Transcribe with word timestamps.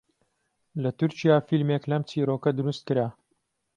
لە 0.81 0.89
تورکیا 0.99 1.35
فیلمێک 1.47 1.83
لەم 1.91 2.03
چیرۆکە 2.09 2.51
دروست 2.59 2.81
کرا 2.87 3.07